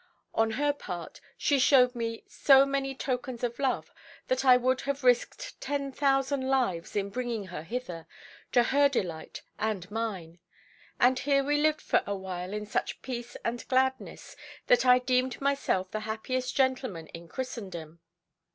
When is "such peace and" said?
12.65-13.63